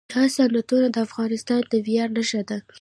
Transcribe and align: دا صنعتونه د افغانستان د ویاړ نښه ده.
دا 0.13 0.23
صنعتونه 0.35 0.87
د 0.91 0.97
افغانستان 1.07 1.61
د 1.71 1.73
ویاړ 1.85 2.09
نښه 2.15 2.41
ده. 2.49 2.57